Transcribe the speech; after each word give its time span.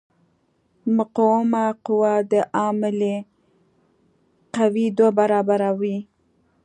مقاومه 0.97 1.65
قوه 1.85 2.13
د 2.31 2.33
عاملې 2.57 3.15
قوې 4.55 4.85
دوه 4.97 5.11
برابره 5.19 5.69
وي. 5.79 5.97